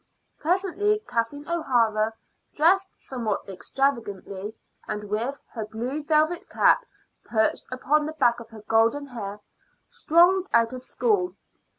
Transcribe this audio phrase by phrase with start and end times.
[0.39, 2.15] Presently Kathleen O'Hara,
[2.55, 4.55] dressed somewhat extravagantly,
[4.87, 6.83] and with her blue velvet cap
[7.23, 9.41] perched upon the back of her golden hair,
[9.89, 11.35] strolled out of school.